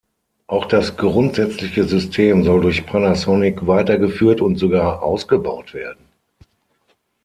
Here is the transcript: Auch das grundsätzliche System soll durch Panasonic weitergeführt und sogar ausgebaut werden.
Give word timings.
Auch 0.47 0.65
das 0.65 0.97
grundsätzliche 0.97 1.83
System 1.83 2.43
soll 2.43 2.61
durch 2.61 2.87
Panasonic 2.87 3.67
weitergeführt 3.67 4.41
und 4.41 4.55
sogar 4.55 5.03
ausgebaut 5.03 5.75
werden. 5.75 6.07